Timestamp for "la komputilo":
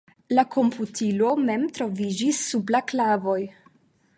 0.37-1.33